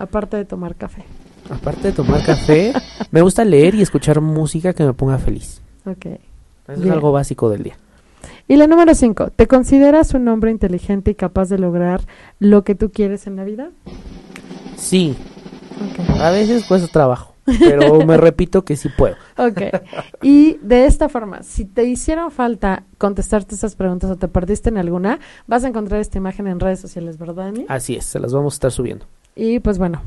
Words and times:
aparte 0.00 0.36
de 0.36 0.44
tomar 0.44 0.74
café? 0.76 1.04
Aparte 1.48 1.88
de 1.88 1.92
tomar 1.92 2.24
café, 2.24 2.72
me 3.10 3.22
gusta 3.22 3.44
leer 3.44 3.74
y 3.74 3.82
escuchar 3.82 4.20
música 4.20 4.72
que 4.72 4.84
me 4.84 4.92
ponga 4.92 5.18
feliz. 5.18 5.60
Ok. 5.86 6.06
Eso 6.68 6.84
es 6.84 6.90
algo 6.90 7.10
básico 7.12 7.50
del 7.50 7.62
día. 7.64 7.76
Y 8.46 8.56
la 8.56 8.66
número 8.66 8.94
cinco, 8.94 9.30
¿te 9.30 9.46
consideras 9.46 10.12
un 10.14 10.26
hombre 10.28 10.50
inteligente 10.50 11.10
y 11.12 11.14
capaz 11.14 11.48
de 11.48 11.58
lograr 11.58 12.02
lo 12.38 12.64
que 12.64 12.74
tú 12.74 12.90
quieres 12.90 13.26
en 13.26 13.36
la 13.36 13.44
vida? 13.44 13.70
Sí, 14.76 15.16
Ok. 15.76 16.20
a 16.20 16.30
veces 16.30 16.64
cuesta 16.64 16.88
trabajo, 16.88 17.34
pero 17.60 18.04
me 18.04 18.16
repito 18.16 18.64
que 18.64 18.76
sí 18.76 18.88
puedo. 18.96 19.16
Ok. 19.38 19.62
Y 20.22 20.58
de 20.62 20.86
esta 20.86 21.08
forma, 21.08 21.42
si 21.42 21.64
te 21.64 21.84
hicieron 21.84 22.30
falta 22.30 22.84
contestarte 22.98 23.54
estas 23.54 23.74
preguntas 23.76 24.10
o 24.10 24.16
te 24.16 24.28
perdiste 24.28 24.68
en 24.68 24.78
alguna, 24.78 25.18
vas 25.46 25.64
a 25.64 25.68
encontrar 25.68 26.00
esta 26.00 26.18
imagen 26.18 26.46
en 26.46 26.60
redes 26.60 26.80
sociales, 26.80 27.18
¿verdad, 27.18 27.44
Dani? 27.46 27.66
Así 27.68 27.96
es, 27.96 28.04
se 28.04 28.20
las 28.20 28.32
vamos 28.32 28.54
a 28.54 28.56
estar 28.56 28.70
subiendo. 28.72 29.06
Y 29.34 29.60
pues 29.60 29.78
bueno, 29.78 30.02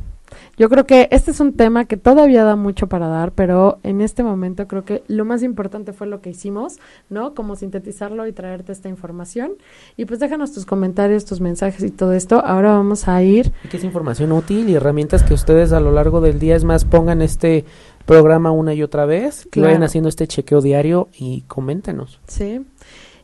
yo 0.57 0.69
creo 0.69 0.85
que 0.85 1.07
este 1.11 1.31
es 1.31 1.39
un 1.39 1.53
tema 1.53 1.85
que 1.85 1.97
todavía 1.97 2.43
da 2.43 2.55
mucho 2.55 2.87
para 2.87 3.07
dar, 3.07 3.31
pero 3.31 3.79
en 3.83 4.01
este 4.01 4.23
momento 4.23 4.67
creo 4.67 4.85
que 4.85 5.03
lo 5.07 5.25
más 5.25 5.43
importante 5.43 5.93
fue 5.93 6.07
lo 6.07 6.21
que 6.21 6.29
hicimos, 6.29 6.79
¿no? 7.09 7.33
Como 7.33 7.55
sintetizarlo 7.55 8.27
y 8.27 8.33
traerte 8.33 8.71
esta 8.71 8.89
información. 8.89 9.53
Y 9.97 10.05
pues 10.05 10.19
déjanos 10.19 10.53
tus 10.53 10.65
comentarios, 10.65 11.25
tus 11.25 11.41
mensajes 11.41 11.83
y 11.83 11.89
todo 11.89 12.13
esto. 12.13 12.43
Ahora 12.45 12.71
vamos 12.71 13.07
a 13.07 13.21
ir 13.23 13.51
Y 13.63 13.67
que 13.69 13.77
es 13.77 13.83
información 13.83 14.31
útil 14.31 14.69
y 14.69 14.75
herramientas 14.75 15.23
que 15.23 15.33
ustedes 15.33 15.71
a 15.71 15.79
lo 15.79 15.91
largo 15.91 16.21
del 16.21 16.39
día, 16.39 16.55
es 16.55 16.63
más, 16.63 16.85
pongan 16.85 17.21
este 17.21 17.65
programa 18.05 18.51
una 18.51 18.73
y 18.73 18.83
otra 18.83 19.05
vez, 19.05 19.47
que 19.49 19.61
vayan 19.61 19.83
haciendo 19.83 20.09
este 20.09 20.27
chequeo 20.27 20.61
diario 20.61 21.07
y 21.17 21.41
coméntenos. 21.47 22.19
Sí. 22.27 22.65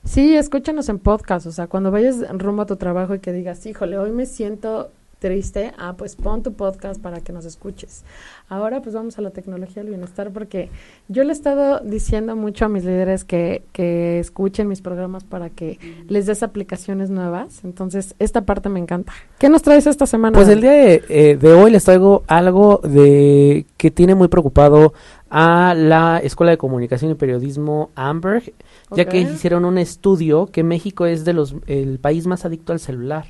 Sí, 0.05 0.37
escúchanos 0.37 0.87
en 0.87 0.97
podcast, 0.97 1.45
o 1.45 1.51
sea, 1.51 1.67
cuando 1.67 1.91
vayas 1.91 2.25
rumbo 2.31 2.61
a 2.61 2.65
tu 2.65 2.77
trabajo 2.77 3.13
y 3.15 3.19
que 3.19 3.33
digas, 3.33 3.65
híjole, 3.65 3.97
hoy 3.97 4.11
me 4.11 4.25
siento 4.25 4.91
triste, 5.19 5.73
ah, 5.77 5.95
pues 5.97 6.15
pon 6.15 6.41
tu 6.41 6.53
podcast 6.53 6.99
para 6.99 7.19
que 7.19 7.31
nos 7.31 7.45
escuches. 7.45 8.03
Ahora 8.47 8.81
pues 8.81 8.95
vamos 8.95 9.17
a 9.17 9.21
la 9.21 9.29
tecnología 9.29 9.83
del 9.83 9.91
bienestar 9.91 10.31
porque 10.31 10.69
yo 11.07 11.23
le 11.23 11.29
he 11.29 11.33
estado 11.33 11.81
diciendo 11.81 12.35
mucho 12.35 12.65
a 12.65 12.69
mis 12.69 12.83
líderes 12.83 13.25
que, 13.25 13.63
que 13.71 14.19
escuchen 14.19 14.67
mis 14.67 14.81
programas 14.81 15.23
para 15.23 15.49
que 15.49 15.77
les 16.07 16.25
des 16.25 16.41
aplicaciones 16.41 17.09
nuevas, 17.09 17.63
entonces 17.63 18.15
esta 18.17 18.45
parte 18.45 18.69
me 18.69 18.79
encanta. 18.79 19.13
¿Qué 19.37 19.49
nos 19.49 19.61
traes 19.61 19.85
esta 19.85 20.05
semana? 20.05 20.35
Pues 20.35 20.47
el 20.47 20.61
día 20.61 20.71
de, 20.71 21.03
eh, 21.09 21.37
de 21.37 21.53
hoy 21.53 21.71
les 21.71 21.83
traigo 21.83 22.23
algo 22.27 22.79
de 22.83 23.65
que 23.77 23.91
tiene 23.91 24.15
muy 24.15 24.29
preocupado 24.29 24.93
a 25.29 25.75
la 25.75 26.19
Escuela 26.19 26.51
de 26.51 26.57
Comunicación 26.57 27.11
y 27.11 27.15
Periodismo 27.15 27.91
Amberg, 27.95 28.53
ya 28.91 29.05
que 29.05 29.19
hicieron 29.19 29.65
un 29.65 29.77
estudio 29.77 30.47
que 30.47 30.63
México 30.63 31.05
es 31.05 31.23
de 31.23 31.33
los 31.33 31.55
el 31.67 31.99
país 31.99 32.25
más 32.25 32.45
adicto 32.45 32.73
al 32.73 32.79
celular. 32.79 33.25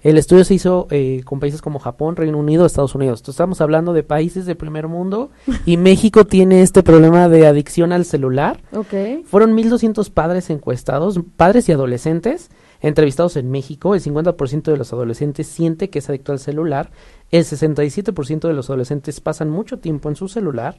El 0.00 0.16
estudio 0.16 0.44
se 0.44 0.54
hizo 0.54 0.86
eh, 0.90 1.22
con 1.24 1.40
países 1.40 1.60
como 1.60 1.80
Japón, 1.80 2.14
Reino 2.14 2.38
Unido, 2.38 2.64
Estados 2.64 2.94
Unidos. 2.94 3.20
Entonces, 3.20 3.34
estamos 3.34 3.60
hablando 3.60 3.92
de 3.92 4.04
países 4.04 4.46
de 4.46 4.54
primer 4.54 4.86
mundo 4.86 5.30
y 5.66 5.76
México 5.76 6.24
tiene 6.24 6.62
este 6.62 6.84
problema 6.84 7.28
de 7.28 7.48
adicción 7.48 7.92
al 7.92 8.04
celular. 8.04 8.60
Ok. 8.72 9.24
Fueron 9.24 9.56
1.200 9.56 10.10
padres 10.10 10.50
encuestados, 10.50 11.18
padres 11.36 11.68
y 11.68 11.72
adolescentes, 11.72 12.50
entrevistados 12.80 13.36
en 13.36 13.50
México. 13.50 13.96
El 13.96 14.00
50% 14.00 14.62
de 14.62 14.76
los 14.76 14.92
adolescentes 14.92 15.48
siente 15.48 15.90
que 15.90 15.98
es 15.98 16.08
adicto 16.08 16.30
al 16.30 16.38
celular. 16.38 16.92
El 17.32 17.44
67% 17.44 18.46
de 18.46 18.54
los 18.54 18.70
adolescentes 18.70 19.20
pasan 19.20 19.50
mucho 19.50 19.80
tiempo 19.80 20.08
en 20.08 20.14
su 20.14 20.28
celular. 20.28 20.78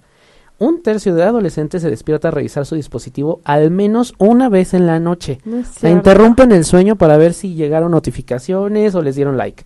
Un 0.60 0.84
tercio 0.84 1.16
de 1.16 1.24
adolescentes 1.24 1.82
se 1.82 1.90
despierta 1.90 2.28
a 2.28 2.32
revisar 2.32 2.66
su 2.66 2.76
dispositivo 2.76 3.40
al 3.46 3.72
menos 3.72 4.14
una 4.18 4.50
vez 4.50 4.74
en 4.74 4.86
la 4.88 5.00
noche. 5.00 5.40
No 5.46 5.64
Se 5.64 5.90
interrumpen 5.90 6.52
el 6.52 6.66
sueño 6.66 6.98
para 6.98 7.16
ver 7.16 7.34
si 7.34 7.56
llegaron 7.56 7.92
notificaciones 7.92 8.94
o 8.94 9.02
les 9.02 9.16
dieron 9.16 9.38
like. 9.38 9.64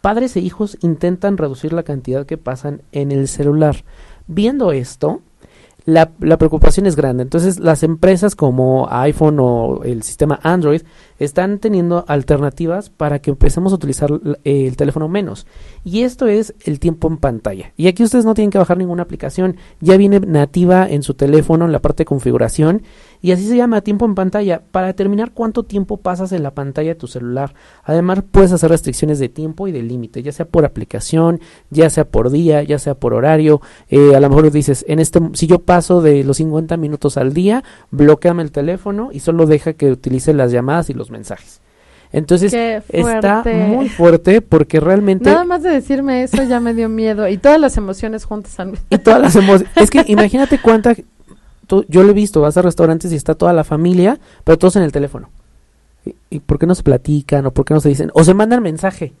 Padres 0.00 0.36
e 0.36 0.40
hijos 0.40 0.78
intentan 0.80 1.38
reducir 1.38 1.72
la 1.72 1.82
cantidad 1.82 2.24
que 2.24 2.38
pasan 2.38 2.82
en 2.92 3.10
el 3.10 3.26
celular. 3.26 3.84
Viendo 4.28 4.70
esto, 4.70 5.22
la, 5.88 6.12
la 6.20 6.36
preocupación 6.36 6.84
es 6.84 6.96
grande. 6.96 7.22
Entonces, 7.22 7.60
las 7.60 7.82
empresas 7.82 8.36
como 8.36 8.88
iPhone 8.90 9.38
o 9.40 9.80
el 9.84 10.02
sistema 10.02 10.38
Android 10.42 10.82
están 11.18 11.60
teniendo 11.60 12.04
alternativas 12.08 12.90
para 12.90 13.20
que 13.20 13.30
empecemos 13.30 13.72
a 13.72 13.76
utilizar 13.76 14.10
el 14.44 14.76
teléfono 14.76 15.08
menos. 15.08 15.46
Y 15.84 16.02
esto 16.02 16.26
es 16.26 16.54
el 16.66 16.78
tiempo 16.78 17.08
en 17.08 17.16
pantalla. 17.16 17.72
Y 17.78 17.86
aquí 17.86 18.02
ustedes 18.02 18.26
no 18.26 18.34
tienen 18.34 18.50
que 18.50 18.58
bajar 18.58 18.76
ninguna 18.76 19.02
aplicación. 19.02 19.56
Ya 19.80 19.96
viene 19.96 20.20
nativa 20.20 20.86
en 20.86 21.02
su 21.02 21.14
teléfono 21.14 21.64
en 21.64 21.72
la 21.72 21.80
parte 21.80 22.02
de 22.02 22.06
configuración. 22.06 22.82
Y 23.20 23.32
así 23.32 23.46
se 23.46 23.56
llama 23.56 23.80
tiempo 23.80 24.06
en 24.06 24.14
pantalla. 24.14 24.62
Para 24.70 24.88
determinar 24.88 25.32
cuánto 25.32 25.62
tiempo 25.62 25.96
pasas 25.96 26.32
en 26.32 26.42
la 26.42 26.52
pantalla 26.52 26.90
de 26.90 26.94
tu 26.94 27.06
celular. 27.06 27.54
Además, 27.84 28.22
puedes 28.30 28.52
hacer 28.52 28.70
restricciones 28.70 29.18
de 29.18 29.28
tiempo 29.28 29.68
y 29.68 29.72
de 29.72 29.82
límite, 29.82 30.22
ya 30.22 30.32
sea 30.32 30.46
por 30.46 30.64
aplicación, 30.64 31.40
ya 31.70 31.90
sea 31.90 32.04
por 32.04 32.30
día, 32.30 32.62
ya 32.62 32.78
sea 32.78 32.94
por 32.94 33.14
horario. 33.14 33.60
Eh, 33.88 34.14
a 34.14 34.20
lo 34.20 34.28
mejor 34.28 34.50
dices, 34.50 34.84
en 34.88 34.98
este, 34.98 35.20
si 35.34 35.46
yo 35.46 35.60
paso 35.60 36.02
de 36.02 36.24
los 36.24 36.36
50 36.38 36.76
minutos 36.76 37.16
al 37.16 37.32
día, 37.32 37.64
bloqueame 37.90 38.42
el 38.42 38.52
teléfono 38.52 39.10
y 39.12 39.20
solo 39.20 39.46
deja 39.46 39.72
que 39.72 39.90
utilice 39.90 40.32
las 40.34 40.52
llamadas 40.52 40.90
y 40.90 40.94
los 40.94 41.10
mensajes. 41.10 41.60
Entonces, 42.12 42.54
está 42.88 43.42
muy 43.44 43.88
fuerte 43.88 44.40
porque 44.40 44.80
realmente 44.80 45.30
Nada 45.30 45.44
más 45.44 45.62
de 45.62 45.70
decirme 45.70 46.22
eso 46.22 46.42
ya 46.42 46.58
me 46.58 46.72
dio 46.72 46.88
miedo 46.88 47.28
y 47.28 47.36
todas 47.36 47.60
las 47.60 47.76
emociones 47.76 48.24
juntas 48.24 48.56
y 48.88 48.98
todas 48.98 49.20
las 49.20 49.36
emociones. 49.36 49.68
es 49.76 49.90
que 49.90 50.04
imagínate 50.06 50.58
cuánta. 50.58 50.94
Tú- 51.68 51.84
yo 51.88 52.02
lo 52.02 52.10
he 52.10 52.14
visto, 52.14 52.40
vas 52.40 52.56
a 52.56 52.62
restaurantes 52.62 53.12
y 53.12 53.14
está 53.14 53.36
toda 53.36 53.52
la 53.52 53.62
familia, 53.62 54.18
pero 54.42 54.58
todos 54.58 54.74
en 54.74 54.82
el 54.82 54.90
teléfono. 54.90 55.30
¿Y, 56.04 56.16
y 56.30 56.40
por 56.40 56.58
qué 56.58 56.66
no 56.66 56.74
se 56.74 56.82
platican 56.82 57.46
o 57.46 57.52
por 57.52 57.64
qué 57.64 57.74
no 57.74 57.80
se 57.80 57.88
dicen? 57.90 58.10
O 58.14 58.24
se 58.24 58.34
mandan 58.34 58.62
mensaje. 58.62 59.12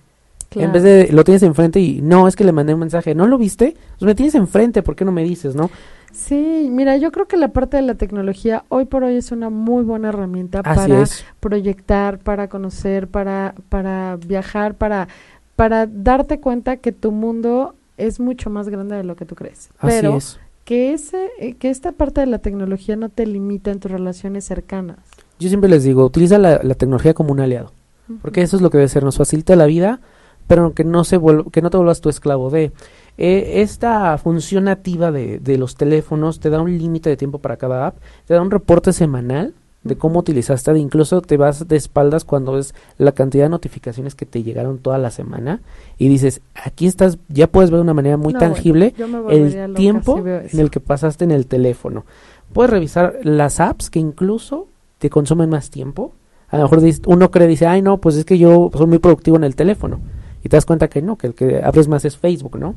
En 0.54 0.72
vez 0.72 0.82
de 0.82 1.10
lo 1.12 1.24
tienes 1.24 1.42
enfrente 1.42 1.78
y 1.78 2.00
no, 2.00 2.26
es 2.26 2.34
que 2.34 2.42
le 2.42 2.52
mandé 2.52 2.72
un 2.72 2.80
mensaje. 2.80 3.14
¿No 3.14 3.26
lo 3.26 3.36
viste? 3.36 3.76
Pues 3.98 4.06
me 4.06 4.14
tienes 4.14 4.34
enfrente, 4.34 4.82
¿por 4.82 4.96
qué 4.96 5.04
no 5.04 5.12
me 5.12 5.22
dices, 5.22 5.54
no? 5.54 5.70
Sí, 6.10 6.68
mira, 6.70 6.96
yo 6.96 7.12
creo 7.12 7.28
que 7.28 7.36
la 7.36 7.48
parte 7.48 7.76
de 7.76 7.82
la 7.82 7.94
tecnología 7.96 8.64
hoy 8.70 8.86
por 8.86 9.04
hoy 9.04 9.16
es 9.16 9.30
una 9.30 9.50
muy 9.50 9.84
buena 9.84 10.08
herramienta 10.08 10.60
Así 10.60 10.88
para 10.90 11.02
es. 11.02 11.24
proyectar, 11.38 12.18
para 12.18 12.48
conocer, 12.48 13.08
para, 13.08 13.54
para 13.68 14.16
viajar, 14.16 14.74
para, 14.74 15.08
para 15.54 15.86
darte 15.86 16.40
cuenta 16.40 16.78
que 16.78 16.92
tu 16.92 17.12
mundo 17.12 17.74
es 17.98 18.18
mucho 18.18 18.48
más 18.48 18.70
grande 18.70 18.96
de 18.96 19.04
lo 19.04 19.16
que 19.16 19.26
tú 19.26 19.34
crees. 19.34 19.68
Así 19.78 20.00
Pero 20.00 20.16
es. 20.16 20.40
Que 20.68 20.92
ese, 20.92 21.30
eh, 21.38 21.54
que 21.54 21.70
esta 21.70 21.92
parte 21.92 22.20
de 22.20 22.26
la 22.26 22.40
tecnología 22.40 22.94
no 22.94 23.08
te 23.08 23.24
limita 23.24 23.70
en 23.70 23.80
tus 23.80 23.90
relaciones 23.90 24.44
cercanas. 24.44 24.98
Yo 25.38 25.48
siempre 25.48 25.70
les 25.70 25.82
digo, 25.82 26.04
utiliza 26.04 26.36
la, 26.36 26.60
la 26.62 26.74
tecnología 26.74 27.14
como 27.14 27.32
un 27.32 27.40
aliado. 27.40 27.72
Porque 28.20 28.42
eso 28.42 28.56
es 28.56 28.60
lo 28.60 28.68
que 28.68 28.76
debe 28.76 28.88
ser, 28.88 29.02
nos 29.02 29.16
facilita 29.16 29.56
la 29.56 29.64
vida, 29.64 30.02
pero 30.46 30.74
que 30.74 30.84
no, 30.84 31.04
se 31.04 31.18
que 31.52 31.62
no 31.62 31.70
te 31.70 31.78
vuelvas 31.78 32.02
tu 32.02 32.10
esclavo 32.10 32.50
de. 32.50 32.72
Eh, 33.16 33.62
esta 33.62 34.18
función 34.18 34.64
nativa 34.64 35.10
de, 35.10 35.38
de 35.38 35.56
los 35.56 35.74
teléfonos 35.74 36.38
te 36.38 36.50
da 36.50 36.60
un 36.60 36.76
límite 36.76 37.08
de 37.08 37.16
tiempo 37.16 37.38
para 37.38 37.56
cada 37.56 37.86
app, 37.86 37.96
te 38.26 38.34
da 38.34 38.42
un 38.42 38.50
reporte 38.50 38.92
semanal 38.92 39.54
de 39.88 39.96
cómo 39.96 40.20
utilizaste, 40.20 40.72
de 40.72 40.78
incluso 40.78 41.20
te 41.22 41.36
vas 41.36 41.66
de 41.66 41.76
espaldas 41.76 42.24
cuando 42.24 42.52
ves 42.52 42.74
la 42.98 43.12
cantidad 43.12 43.44
de 43.44 43.50
notificaciones 43.50 44.14
que 44.14 44.26
te 44.26 44.42
llegaron 44.42 44.78
toda 44.78 44.98
la 44.98 45.10
semana 45.10 45.60
y 45.98 46.08
dices, 46.08 46.40
aquí 46.54 46.86
estás, 46.86 47.18
ya 47.28 47.48
puedes 47.48 47.70
ver 47.70 47.78
de 47.78 47.82
una 47.82 47.94
manera 47.94 48.16
muy 48.16 48.34
No, 48.34 48.38
tangible 48.38 48.94
el 49.30 49.74
tiempo 49.74 50.22
si 50.48 50.56
en 50.56 50.62
el 50.62 50.70
que 50.70 50.80
pasaste 50.80 51.24
en 51.24 51.32
el 51.32 51.46
teléfono. 51.46 52.04
Puedes 52.52 52.70
revisar 52.70 53.18
las 53.22 53.60
apps 53.60 53.90
que 53.90 53.98
incluso 53.98 54.68
te 54.98 55.10
consumen 55.10 55.50
más 55.50 55.70
tiempo. 55.70 56.12
A 56.50 56.56
lo 56.56 56.62
mejor 56.64 56.80
uno 57.06 57.30
cree, 57.30 57.46
dice, 57.46 57.66
ay 57.66 57.82
no, 57.82 57.98
pues 57.98 58.16
es 58.16 58.24
que 58.24 58.38
yo 58.38 58.70
soy 58.72 58.86
muy 58.86 58.98
productivo 58.98 59.36
en 59.36 59.44
el 59.44 59.54
teléfono. 59.54 60.00
Y 60.42 60.48
te 60.48 60.56
das 60.56 60.66
cuenta 60.66 60.88
que 60.88 61.02
no, 61.02 61.16
que 61.16 61.26
el 61.26 61.34
que 61.34 61.60
abres 61.62 61.88
más 61.88 62.04
es 62.04 62.16
Facebook, 62.16 62.58
¿no? 62.58 62.74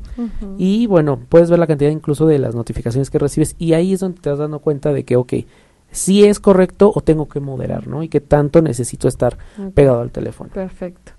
Y 0.58 0.86
bueno, 0.88 1.18
puedes 1.28 1.48
ver 1.48 1.58
la 1.58 1.66
cantidad 1.66 1.90
incluso 1.90 2.26
de 2.26 2.38
las 2.38 2.54
notificaciones 2.54 3.08
que 3.08 3.18
recibes 3.18 3.54
y 3.58 3.74
ahí 3.74 3.92
es 3.92 4.00
donde 4.00 4.20
te 4.20 4.30
das 4.30 4.40
dando 4.40 4.58
cuenta 4.58 4.92
de 4.92 5.04
que, 5.04 5.16
ok, 5.16 5.32
si 5.92 6.24
es 6.24 6.40
correcto 6.40 6.90
o 6.92 7.00
tengo 7.02 7.28
que 7.28 7.38
moderar, 7.38 7.86
¿no? 7.86 8.02
Y 8.02 8.08
que 8.08 8.20
tanto 8.20 8.60
necesito 8.60 9.06
estar 9.06 9.38
pegado 9.74 10.00
al 10.00 10.10
teléfono. 10.10 10.50
Perfecto. 10.52 11.12